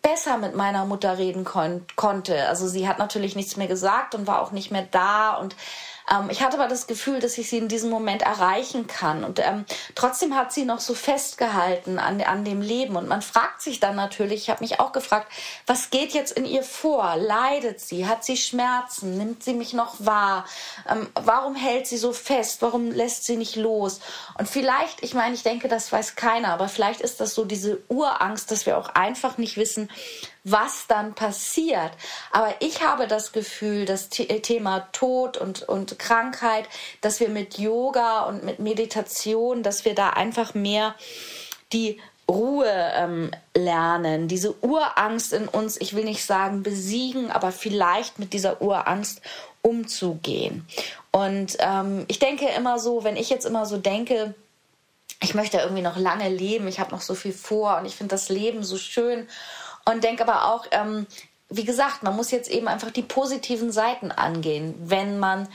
besser 0.02 0.36
mit 0.36 0.54
meiner 0.54 0.84
Mutter 0.84 1.16
reden 1.16 1.44
kon 1.44 1.86
konnte. 1.96 2.48
Also 2.48 2.66
sie 2.66 2.88
hat 2.88 2.98
natürlich 2.98 3.36
nichts 3.36 3.56
mehr 3.56 3.68
gesagt 3.68 4.14
und 4.14 4.26
war 4.26 4.42
auch 4.42 4.50
nicht 4.50 4.70
mehr 4.70 4.86
da 4.90 5.34
und 5.34 5.54
ähm, 6.12 6.30
ich 6.30 6.42
hatte 6.42 6.58
aber 6.58 6.68
das 6.68 6.86
Gefühl, 6.86 7.20
dass 7.20 7.38
ich 7.38 7.48
sie 7.48 7.58
in 7.58 7.68
diesem 7.68 7.90
Moment 7.90 8.22
erreichen 8.22 8.86
kann. 8.86 9.24
Und 9.24 9.38
ähm, 9.38 9.64
trotzdem 9.94 10.36
hat 10.36 10.52
sie 10.52 10.64
noch 10.64 10.80
so 10.80 10.94
festgehalten 10.94 11.98
an, 11.98 12.20
an 12.20 12.44
dem 12.44 12.60
Leben. 12.60 12.96
Und 12.96 13.08
man 13.08 13.22
fragt 13.22 13.62
sich 13.62 13.80
dann 13.80 13.96
natürlich, 13.96 14.42
ich 14.42 14.50
habe 14.50 14.62
mich 14.62 14.80
auch 14.80 14.92
gefragt, 14.92 15.30
was 15.66 15.90
geht 15.90 16.12
jetzt 16.12 16.32
in 16.32 16.44
ihr 16.44 16.62
vor? 16.62 17.16
Leidet 17.16 17.80
sie? 17.80 18.06
Hat 18.06 18.24
sie 18.24 18.36
Schmerzen? 18.36 19.16
Nimmt 19.16 19.42
sie 19.42 19.54
mich 19.54 19.72
noch 19.72 19.94
wahr? 19.98 20.44
Ähm, 20.88 21.08
warum 21.14 21.54
hält 21.54 21.86
sie 21.86 21.96
so 21.96 22.12
fest? 22.12 22.62
Warum 22.62 22.90
lässt 22.90 23.24
sie 23.24 23.36
nicht 23.36 23.56
los? 23.56 24.00
Und 24.38 24.48
vielleicht, 24.48 25.02
ich 25.02 25.14
meine, 25.14 25.34
ich 25.34 25.42
denke, 25.42 25.68
das 25.68 25.92
weiß 25.92 26.16
keiner, 26.16 26.48
aber 26.48 26.68
vielleicht 26.68 27.00
ist 27.00 27.20
das 27.20 27.34
so 27.34 27.44
diese 27.44 27.80
Urangst, 27.88 28.50
dass 28.50 28.66
wir 28.66 28.76
auch 28.78 28.90
einfach 28.90 29.38
nicht 29.38 29.56
wissen, 29.56 29.88
was 30.44 30.86
dann 30.88 31.14
passiert. 31.14 31.92
Aber 32.32 32.54
ich 32.60 32.82
habe 32.82 33.06
das 33.06 33.32
Gefühl, 33.32 33.84
das 33.84 34.08
Thema 34.08 34.88
Tod 34.92 35.36
und, 35.36 35.62
und 35.62 35.98
Krankheit, 36.02 36.68
dass 37.00 37.20
wir 37.20 37.28
mit 37.28 37.58
Yoga 37.58 38.22
und 38.22 38.44
mit 38.44 38.58
Meditation, 38.58 39.62
dass 39.62 39.84
wir 39.84 39.94
da 39.94 40.10
einfach 40.10 40.54
mehr 40.54 40.94
die 41.72 42.00
Ruhe 42.28 42.70
ähm, 42.94 43.30
lernen, 43.56 44.28
diese 44.28 44.54
Urangst 44.62 45.32
in 45.32 45.48
uns, 45.48 45.80
ich 45.80 45.94
will 45.94 46.04
nicht 46.04 46.24
sagen 46.24 46.62
besiegen, 46.62 47.30
aber 47.30 47.52
vielleicht 47.52 48.18
mit 48.18 48.32
dieser 48.32 48.62
Urangst 48.62 49.20
umzugehen. 49.62 50.66
Und 51.10 51.56
ähm, 51.60 52.04
ich 52.08 52.18
denke 52.18 52.46
immer 52.48 52.78
so, 52.78 53.04
wenn 53.04 53.16
ich 53.16 53.30
jetzt 53.30 53.44
immer 53.44 53.66
so 53.66 53.76
denke, 53.76 54.34
ich 55.20 55.34
möchte 55.34 55.58
irgendwie 55.58 55.82
noch 55.82 55.96
lange 55.96 56.28
leben, 56.28 56.66
ich 56.66 56.80
habe 56.80 56.90
noch 56.90 57.02
so 57.02 57.14
viel 57.14 57.32
vor 57.32 57.78
und 57.78 57.86
ich 57.86 57.94
finde 57.94 58.14
das 58.14 58.28
Leben 58.28 58.64
so 58.64 58.76
schön 58.76 59.28
und 59.84 60.02
denke 60.02 60.26
aber 60.26 60.52
auch, 60.52 60.66
ähm, 60.70 61.06
wie 61.48 61.64
gesagt, 61.64 62.02
man 62.02 62.16
muss 62.16 62.30
jetzt 62.30 62.50
eben 62.50 62.66
einfach 62.66 62.90
die 62.90 63.02
positiven 63.02 63.72
Seiten 63.72 64.10
angehen, 64.10 64.74
wenn 64.78 65.18
man 65.18 65.48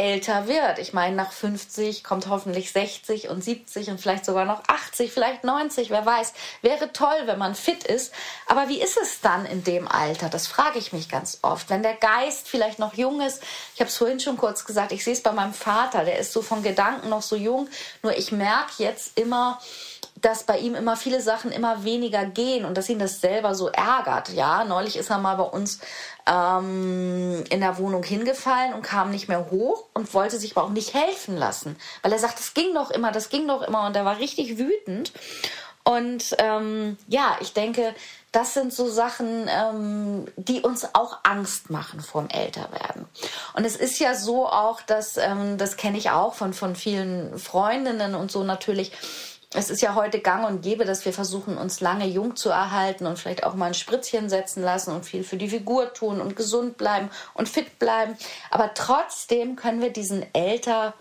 älter 0.00 0.48
wird. 0.48 0.78
Ich 0.78 0.94
meine, 0.94 1.14
nach 1.14 1.30
50 1.30 2.02
kommt 2.02 2.26
hoffentlich 2.28 2.72
60 2.72 3.28
und 3.28 3.44
70 3.44 3.90
und 3.90 4.00
vielleicht 4.00 4.24
sogar 4.24 4.46
noch 4.46 4.62
80, 4.66 5.12
vielleicht 5.12 5.44
90, 5.44 5.90
wer 5.90 6.06
weiß. 6.06 6.32
Wäre 6.62 6.90
toll, 6.94 7.26
wenn 7.26 7.38
man 7.38 7.54
fit 7.54 7.84
ist. 7.84 8.14
Aber 8.46 8.70
wie 8.70 8.80
ist 8.80 8.96
es 8.96 9.20
dann 9.20 9.44
in 9.44 9.62
dem 9.62 9.86
Alter? 9.86 10.30
Das 10.30 10.46
frage 10.46 10.78
ich 10.78 10.94
mich 10.94 11.10
ganz 11.10 11.40
oft. 11.42 11.68
Wenn 11.68 11.82
der 11.82 11.96
Geist 11.96 12.48
vielleicht 12.48 12.78
noch 12.78 12.94
jung 12.94 13.20
ist, 13.20 13.42
ich 13.74 13.80
habe 13.80 13.90
es 13.90 13.96
vorhin 13.98 14.20
schon 14.20 14.38
kurz 14.38 14.64
gesagt, 14.64 14.92
ich 14.92 15.04
sehe 15.04 15.12
es 15.12 15.22
bei 15.22 15.32
meinem 15.32 15.52
Vater, 15.52 16.06
der 16.06 16.18
ist 16.18 16.32
so 16.32 16.40
von 16.40 16.62
Gedanken 16.62 17.10
noch 17.10 17.22
so 17.22 17.36
jung, 17.36 17.68
nur 18.02 18.16
ich 18.16 18.32
merke 18.32 18.82
jetzt 18.82 19.18
immer, 19.18 19.60
dass 20.20 20.44
bei 20.44 20.58
ihm 20.58 20.74
immer 20.74 20.96
viele 20.96 21.20
Sachen 21.20 21.50
immer 21.50 21.84
weniger 21.84 22.24
gehen 22.24 22.64
und 22.64 22.76
dass 22.76 22.88
ihn 22.88 22.98
das 22.98 23.20
selber 23.20 23.54
so 23.54 23.68
ärgert. 23.68 24.30
Ja, 24.30 24.64
neulich 24.64 24.96
ist 24.96 25.10
er 25.10 25.18
mal 25.18 25.36
bei 25.36 25.44
uns 25.44 25.80
ähm, 26.30 27.44
in 27.50 27.60
der 27.60 27.78
Wohnung 27.78 28.04
hingefallen 28.04 28.72
und 28.74 28.82
kam 28.82 29.10
nicht 29.10 29.28
mehr 29.28 29.50
hoch 29.50 29.84
und 29.94 30.14
wollte 30.14 30.38
sich 30.38 30.56
aber 30.56 30.66
auch 30.66 30.70
nicht 30.70 30.94
helfen 30.94 31.36
lassen, 31.36 31.76
weil 32.02 32.12
er 32.12 32.18
sagt, 32.18 32.38
das 32.38 32.54
ging 32.54 32.72
doch 32.74 32.90
immer, 32.90 33.10
das 33.10 33.28
ging 33.28 33.48
doch 33.48 33.62
immer 33.62 33.86
und 33.86 33.96
er 33.96 34.04
war 34.04 34.18
richtig 34.18 34.56
wütend. 34.58 35.12
Und 35.82 36.36
ähm, 36.38 36.98
ja, 37.08 37.36
ich 37.40 37.54
denke, 37.54 37.94
das 38.32 38.54
sind 38.54 38.72
so 38.72 38.88
Sachen, 38.88 39.48
ähm, 39.48 40.26
die 40.36 40.60
uns 40.60 40.94
auch 40.94 41.18
Angst 41.24 41.70
machen 41.70 42.00
vorm 42.00 42.28
Älterwerden. 42.28 43.06
Und 43.54 43.64
es 43.64 43.76
ist 43.76 43.98
ja 43.98 44.14
so 44.14 44.46
auch, 44.46 44.82
dass, 44.82 45.16
ähm, 45.16 45.58
das 45.58 45.76
kenne 45.76 45.98
ich 45.98 46.10
auch 46.10 46.34
von, 46.34 46.52
von 46.52 46.76
vielen 46.76 47.38
Freundinnen 47.38 48.14
und 48.14 48.30
so 48.30 48.44
natürlich, 48.44 48.92
es 49.52 49.68
ist 49.68 49.82
ja 49.82 49.96
heute 49.96 50.20
gang 50.20 50.46
und 50.46 50.62
gäbe, 50.62 50.84
dass 50.84 51.04
wir 51.04 51.12
versuchen, 51.12 51.58
uns 51.58 51.80
lange 51.80 52.06
jung 52.06 52.36
zu 52.36 52.50
erhalten 52.50 53.06
und 53.06 53.18
vielleicht 53.18 53.44
auch 53.44 53.54
mal 53.54 53.66
ein 53.66 53.74
Spritzchen 53.74 54.28
setzen 54.28 54.62
lassen 54.62 54.94
und 54.94 55.04
viel 55.04 55.24
für 55.24 55.36
die 55.36 55.48
Figur 55.48 55.92
tun 55.92 56.20
und 56.20 56.36
gesund 56.36 56.76
bleiben 56.76 57.10
und 57.34 57.48
fit 57.48 57.78
bleiben. 57.80 58.16
Aber 58.50 58.74
trotzdem 58.74 59.56
können 59.56 59.82
wir 59.82 59.92
diesen 59.92 60.24
älter 60.34 60.94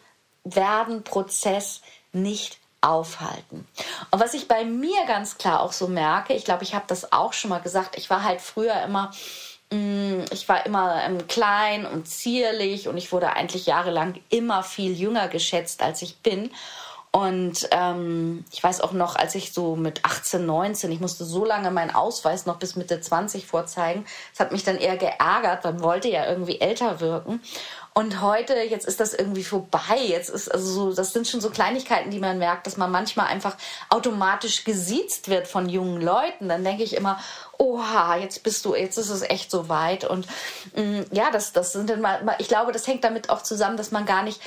werden 0.43 1.03
Prozess 1.03 1.81
nicht 2.11 2.57
aufhalten. 2.81 3.67
Und 4.09 4.19
was 4.19 4.33
ich 4.33 4.47
bei 4.47 4.65
mir 4.65 5.05
ganz 5.05 5.37
klar 5.37 5.61
auch 5.61 5.73
so 5.73 5.87
merke, 5.87 6.33
ich 6.33 6.45
glaube, 6.45 6.63
ich 6.63 6.73
habe 6.73 6.85
das 6.87 7.11
auch 7.11 7.33
schon 7.33 7.49
mal 7.49 7.59
gesagt, 7.59 7.97
ich 7.97 8.09
war 8.09 8.23
halt 8.23 8.41
früher 8.41 8.81
immer 8.81 9.11
mm, 9.69 10.21
ich 10.31 10.49
war 10.49 10.65
immer 10.65 11.03
ähm, 11.03 11.27
klein 11.27 11.85
und 11.85 12.07
zierlich 12.07 12.87
und 12.87 12.97
ich 12.97 13.11
wurde 13.11 13.33
eigentlich 13.33 13.67
jahrelang 13.67 14.19
immer 14.29 14.63
viel 14.63 14.93
jünger 14.93 15.27
geschätzt, 15.27 15.83
als 15.83 16.01
ich 16.01 16.17
bin. 16.19 16.49
Und 17.11 17.67
ähm, 17.71 18.45
ich 18.51 18.63
weiß 18.63 18.81
auch 18.81 18.91
noch, 18.91 19.15
als 19.15 19.33
ich 19.33 19.51
so 19.51 19.75
mit 19.75 20.05
18, 20.05 20.45
19, 20.45 20.91
ich 20.91 20.99
musste 20.99 21.25
so 21.25 21.43
lange 21.43 21.71
meinen 21.71 21.89
Ausweis 21.89 22.45
noch 22.45 22.57
bis 22.57 22.75
Mitte 22.75 23.01
20 23.01 23.47
vorzeigen. 23.47 24.05
Das 24.31 24.39
hat 24.39 24.51
mich 24.51 24.63
dann 24.63 24.77
eher 24.77 24.95
geärgert, 24.95 25.63
man 25.63 25.81
wollte 25.81 26.07
ja 26.07 26.27
irgendwie 26.27 26.61
älter 26.61 26.99
wirken. 26.99 27.41
Und 27.95 28.21
heute, 28.21 28.53
jetzt 28.53 28.85
ist 28.85 28.99
das 28.99 29.15
irgendwie 29.15 29.43
vorbei. 29.43 29.97
Jetzt 30.07 30.29
ist 30.29 30.53
also 30.53 30.71
so, 30.71 30.93
das 30.93 31.11
sind 31.11 31.27
schon 31.27 31.41
so 31.41 31.49
Kleinigkeiten, 31.49 32.11
die 32.11 32.19
man 32.19 32.37
merkt, 32.37 32.67
dass 32.67 32.77
man 32.77 32.91
manchmal 32.91 33.25
einfach 33.25 33.57
automatisch 33.89 34.63
gesiezt 34.63 35.29
wird 35.29 35.47
von 35.47 35.67
jungen 35.67 36.01
Leuten. 36.01 36.47
Dann 36.47 36.63
denke 36.63 36.83
ich 36.83 36.95
immer, 36.95 37.19
oha, 37.57 38.17
jetzt 38.17 38.43
bist 38.43 38.63
du, 38.65 38.75
jetzt 38.75 38.97
ist 38.97 39.09
es 39.09 39.23
echt 39.23 39.49
so 39.49 39.67
weit. 39.67 40.05
Und 40.05 40.27
mh, 40.75 40.83
mm, 40.83 41.05
ja, 41.11 41.31
das, 41.31 41.53
das 41.53 41.73
sind 41.73 41.89
dann 41.89 42.01
mal, 42.01 42.35
ich 42.37 42.47
glaube, 42.47 42.71
das 42.71 42.85
hängt 42.85 43.03
damit 43.03 43.31
auch 43.31 43.41
zusammen, 43.41 43.77
dass 43.77 43.91
man 43.91 44.05
gar 44.05 44.21
nicht 44.21 44.39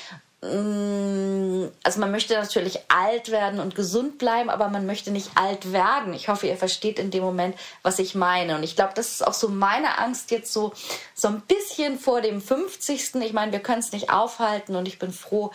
also 0.45 2.01
man 2.01 2.11
möchte 2.11 2.35
natürlich 2.35 2.81
alt 2.89 3.31
werden 3.31 3.61
und 3.61 3.77
gesund 3.77 4.19
bleiben, 4.19 4.51
aber 4.51 4.69
man 4.69 4.87
möchte 4.87 5.13
nicht 5.13 5.31
alt 5.37 5.73
werden. 5.73 6.15
Ich 6.15 6.27
hoffe, 6.27 6.49
ihr 6.49 6.57
versteht 6.57 6.99
in 6.99 7.13
dem 7.13 7.23
Moment, 7.23 7.57
was 7.83 8.01
ich 8.01 8.17
meine. 8.17 8.57
Und 8.57 8.65
ich 8.65 8.75
glaube, 8.75 8.93
das 8.97 9.11
ist 9.11 9.27
auch 9.27 9.35
so 9.35 9.49
meine 9.49 9.99
Angst 9.99 10.33
jetzt 10.33 10.53
so, 10.53 10.73
so 11.15 11.29
ein 11.29 11.43
bisschen 11.43 11.97
vor 11.97 12.23
dem 12.23 12.41
50. 12.41 13.15
Ich 13.23 13.33
meine, 13.33 13.53
wir 13.53 13.61
können 13.61 13.79
es 13.79 13.93
nicht 13.93 14.11
aufhalten 14.11 14.75
und 14.75 14.89
ich 14.89 14.99
bin 14.99 15.13
froh, 15.13 15.53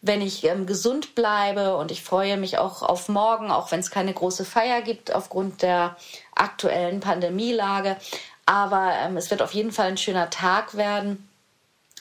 wenn 0.00 0.22
ich 0.22 0.44
ähm, 0.44 0.64
gesund 0.64 1.14
bleibe 1.14 1.76
und 1.76 1.90
ich 1.90 2.02
freue 2.02 2.38
mich 2.38 2.56
auch 2.56 2.82
auf 2.82 3.10
morgen, 3.10 3.50
auch 3.50 3.70
wenn 3.70 3.80
es 3.80 3.90
keine 3.90 4.14
große 4.14 4.46
Feier 4.46 4.80
gibt 4.80 5.14
aufgrund 5.14 5.60
der 5.60 5.96
aktuellen 6.34 7.00
Pandemielage. 7.00 7.98
Aber 8.46 8.94
ähm, 8.98 9.18
es 9.18 9.30
wird 9.30 9.42
auf 9.42 9.52
jeden 9.52 9.72
Fall 9.72 9.88
ein 9.88 9.98
schöner 9.98 10.30
Tag 10.30 10.74
werden. 10.74 11.28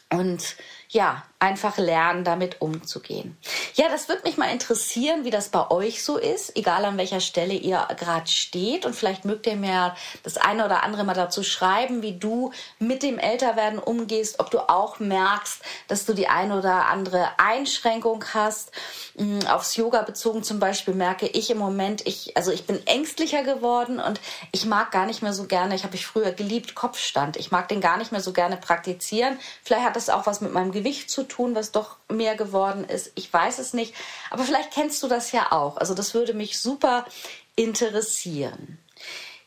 Und 0.10 0.56
ja, 0.92 1.24
einfach 1.42 1.78
lernen, 1.78 2.24
damit 2.24 2.62
umzugehen. 2.62 3.36
Ja, 3.74 3.90
das 3.90 4.10
würde 4.10 4.22
mich 4.24 4.38
mal 4.38 4.52
interessieren, 4.52 5.24
wie 5.24 5.32
das 5.32 5.50
bei 5.50 5.72
euch 5.72 6.04
so 6.04 6.18
ist, 6.18 6.56
egal 6.56 6.86
an 6.86 6.98
welcher 6.98 7.20
Stelle 7.20 7.54
ihr 7.54 7.88
gerade 7.98 8.28
steht. 8.28 8.86
Und 8.86 8.96
vielleicht 8.96 9.26
mögt 9.26 9.48
ihr 9.48 9.56
mir 9.56 9.96
das 10.22 10.38
eine 10.38 10.66
oder 10.66 10.84
andere 10.84 11.04
mal 11.04 11.16
dazu 11.16 11.42
schreiben, 11.42 12.04
wie 12.04 12.20
du 12.20 12.52
mit 12.78 13.02
dem 13.02 13.18
Älterwerden 13.18 13.80
umgehst, 13.80 14.40
ob 14.40 14.52
du 14.52 14.60
auch 14.70 15.00
merkst, 15.00 15.64
dass 15.88 16.06
du 16.06 16.14
die 16.14 16.28
eine 16.28 16.60
oder 16.60 16.88
andere 16.88 17.30
Einschränkung 17.40 18.24
hast. 18.34 18.72
Hm, 19.16 19.48
aufs 19.48 19.76
Yoga 19.78 20.04
bezogen 20.04 20.44
zum 20.44 20.60
Beispiel 20.60 20.94
merke 20.94 21.26
ich 21.26 21.50
im 21.50 21.58
Moment, 21.58 22.06
ich, 22.06 22.38
also 22.38 22.52
ich 22.52 22.68
bin 22.68 22.86
ängstlicher 22.86 23.44
geworden 23.44 24.00
und 24.00 24.22
ich 24.52 24.66
mag 24.66 24.92
gar 24.92 25.08
nicht 25.08 25.24
mehr 25.24 25.34
so 25.34 25.46
gerne, 25.46 25.74
ich 25.74 25.86
habe 25.86 25.96
ich 25.96 26.06
früher 26.06 26.34
geliebt, 26.34 26.76
Kopfstand. 26.76 27.38
Ich 27.38 27.50
mag 27.50 27.68
den 27.68 27.82
gar 27.82 27.98
nicht 27.98 28.12
mehr 28.12 28.22
so 28.22 28.32
gerne 28.32 28.58
praktizieren. 28.58 29.40
Vielleicht 29.64 29.86
hat 29.86 29.96
das 29.96 30.10
auch 30.10 30.28
was 30.28 30.42
mit 30.42 30.54
meinem 30.54 30.72
Gewicht 30.82 31.12
zu 31.12 31.24
tun, 31.24 31.54
was 31.54 31.72
doch 31.72 31.98
mehr 32.10 32.36
geworden 32.36 32.86
ist. 32.86 33.12
Ich 33.16 33.32
weiß 33.32 33.60
es 33.60 33.74
nicht. 33.74 33.94
Aber 34.32 34.44
vielleicht 34.44 34.72
kennst 34.72 35.04
du 35.04 35.08
das 35.08 35.32
ja 35.32 35.52
auch. 35.52 35.78
Also 35.78 35.94
das 35.94 36.16
würde 36.16 36.34
mich 36.34 36.60
super 36.60 37.06
interessieren. 37.56 38.80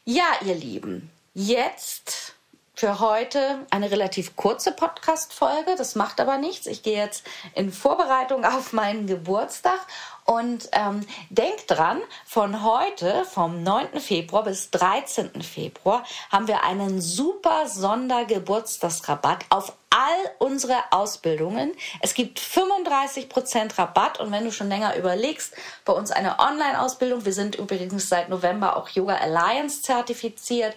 Ja, 0.04 0.26
ihr 0.44 0.54
Lieben, 0.54 1.10
jetzt 1.34 2.34
für 2.76 3.00
heute 3.00 3.66
eine 3.70 3.90
relativ 3.90 4.36
kurze 4.36 4.72
Podcast-Folge. 4.72 5.74
Das 5.76 5.94
macht 5.94 6.20
aber 6.20 6.38
nichts. 6.38 6.66
Ich 6.66 6.82
gehe 6.82 6.96
jetzt 6.96 7.24
in 7.54 7.72
Vorbereitung 7.72 8.44
auf 8.44 8.72
meinen 8.72 9.06
Geburtstag 9.06 9.78
und 10.24 10.68
ähm, 10.72 11.06
denkt 11.30 11.64
dran, 11.68 12.00
von 12.24 12.62
heute, 12.62 13.24
vom 13.24 13.62
9. 13.62 14.00
Februar 14.00 14.44
bis 14.44 14.70
13. 14.70 15.42
Februar, 15.42 16.04
haben 16.30 16.48
wir 16.48 16.62
einen 16.62 17.00
super 17.00 17.68
Sondergeburtstagsrabatt 17.68 19.44
auf 19.50 19.72
all 19.94 20.30
unsere 20.40 20.74
Ausbildungen. 20.90 21.72
Es 22.00 22.14
gibt 22.14 22.40
35% 22.40 23.78
Rabatt 23.78 24.18
und 24.18 24.32
wenn 24.32 24.44
du 24.44 24.50
schon 24.50 24.68
länger 24.68 24.96
überlegst, 24.96 25.54
bei 25.84 25.92
uns 25.92 26.10
eine 26.10 26.40
Online-Ausbildung, 26.40 27.24
wir 27.24 27.32
sind 27.32 27.54
übrigens 27.54 28.08
seit 28.08 28.28
November 28.28 28.76
auch 28.76 28.88
Yoga 28.88 29.14
Alliance 29.14 29.82
zertifiziert 29.82 30.74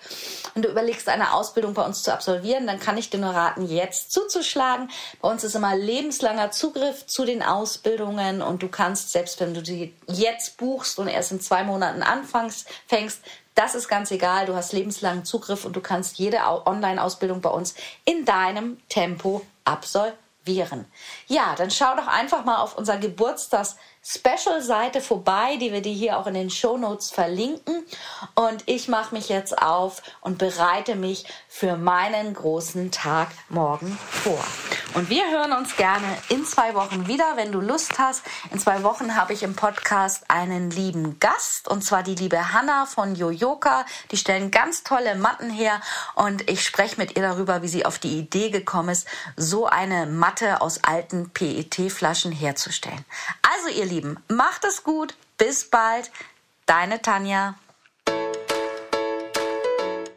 und 0.54 0.66
du 0.66 0.70
überlegst, 0.70 1.10
eine 1.10 1.34
Ausbildung 1.34 1.74
bei 1.74 1.84
uns 1.84 2.04
zu 2.04 2.14
absolvieren, 2.14 2.68
dann 2.68 2.80
kann 2.80 2.98
ich 2.98 3.10
dir 3.10 3.18
nur 3.18 3.32
raten, 3.32 3.66
jetzt 3.66 4.12
zuzuschlagen. 4.12 4.92
Bei 5.20 5.30
uns 5.30 5.44
ist 5.44 5.56
immer 5.56 5.76
lebenslanger 5.76 6.52
Zugriff 6.52 7.08
zu 7.08 7.26
den 7.26 7.42
Ausbildungen 7.42 8.44
und 8.44 8.62
du 8.62 8.68
kannst, 8.68 9.12
selbst 9.12 9.40
wenn 9.40 9.56
du 9.56 9.64
die 9.64 9.96
jetzt 10.06 10.58
buchst 10.58 11.00
und 11.00 11.08
erst 11.08 11.32
in 11.32 11.42
zwei 11.42 11.64
Monaten 11.64 12.04
anfängst, 12.04 12.68
fängst, 12.88 13.22
das 13.58 13.74
ist 13.74 13.88
ganz 13.88 14.12
egal. 14.12 14.46
Du 14.46 14.56
hast 14.56 14.72
lebenslangen 14.72 15.26
Zugriff 15.26 15.66
und 15.66 15.76
du 15.76 15.82
kannst 15.82 16.20
jede 16.20 16.40
Online-Ausbildung 16.66 17.42
bei 17.42 17.50
uns 17.50 17.74
in 18.06 18.24
deinem 18.24 18.78
Tempo 18.88 19.42
absolvieren. 19.66 20.86
Ja, 21.28 21.56
dann 21.58 21.72
schau 21.72 21.96
doch 21.96 22.08
einfach 22.08 22.46
mal 22.46 22.58
auf 22.58 22.78
unser 22.78 22.98
Geburtstags 22.98 23.76
Special-Seite 24.04 25.02
vorbei, 25.02 25.58
die 25.58 25.74
wir 25.74 25.82
dir 25.82 25.94
hier 25.94 26.18
auch 26.18 26.28
in 26.28 26.36
den 26.36 26.50
Show 26.50 26.78
Notes 26.78 27.10
verlinken. 27.10 27.84
Und 28.36 28.64
ich 28.68 28.88
mache 28.88 29.14
mich 29.14 29.28
jetzt 29.28 29.62
auf 29.62 30.04
und 30.22 30.38
bereite 30.38 30.96
mich 30.96 31.26
für 31.50 31.76
meinen 31.76 32.34
großen 32.34 32.92
Tag 32.92 33.30
morgen 33.50 33.98
vor. 34.10 34.44
Und 34.98 35.12
wir 35.12 35.30
hören 35.30 35.52
uns 35.52 35.76
gerne 35.76 36.08
in 36.30 36.46
zwei 36.46 36.74
Wochen 36.74 37.08
wieder, 37.08 37.34
wenn 37.36 37.52
du 37.52 37.62
Lust 37.62 38.00
hast. 38.00 38.24
In 38.52 38.58
zwei 38.58 38.82
Wochen 38.82 39.16
habe 39.16 39.34
ich 39.34 39.44
im 39.44 39.56
Podcast 39.56 40.24
einen 40.28 40.72
lieben 40.72 41.20
Gast, 41.20 41.68
und 41.68 41.84
zwar 41.84 42.02
die 42.02 42.16
liebe 42.16 42.52
Hanna 42.52 42.88
von 42.88 43.14
Yoyoka. 43.14 43.86
Die 44.10 44.18
stellen 44.18 44.50
ganz 44.50 44.84
tolle 44.84 45.16
Matten 45.16 45.52
her 45.52 45.82
und 46.16 46.50
ich 46.50 46.64
spreche 46.64 46.98
mit 46.98 47.16
ihr 47.16 47.22
darüber, 47.22 47.62
wie 47.62 47.68
sie 47.68 47.86
auf 47.86 48.00
die 48.00 48.18
Idee 48.18 48.50
gekommen 48.50 48.90
ist, 48.90 49.08
so 49.36 49.68
eine 49.68 50.08
Matte 50.08 50.62
aus 50.62 50.84
alten 50.84 51.30
PET-Flaschen 51.30 52.32
herzustellen. 52.32 53.06
Also 53.44 53.78
ihr 53.78 53.86
Lieben, 53.86 53.98
Lieben, 53.98 54.18
macht 54.30 54.64
es 54.64 54.84
gut. 54.84 55.16
Bis 55.38 55.70
bald. 55.70 56.12
Deine 56.66 57.02
Tanja. 57.02 57.56